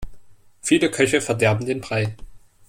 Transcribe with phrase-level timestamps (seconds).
[0.63, 2.15] Viele Köche verderben den Brei.